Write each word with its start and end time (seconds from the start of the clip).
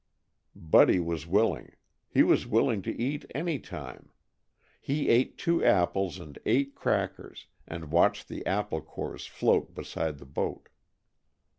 Buddy 0.55 0.99
was 0.99 1.27
willing. 1.27 1.73
He 2.09 2.23
was 2.23 2.47
willing 2.47 2.81
to 2.81 2.99
eat 2.99 3.23
any 3.35 3.59
time. 3.59 4.09
He 4.81 5.09
ate 5.09 5.37
two 5.37 5.63
apples 5.63 6.17
and 6.17 6.39
eight 6.43 6.73
crackers, 6.73 7.45
and 7.67 7.91
watched 7.91 8.27
the 8.27 8.43
apple 8.47 8.81
cores 8.81 9.27
float 9.27 9.75
beside 9.75 10.17
the 10.17 10.25
boat. 10.25 10.69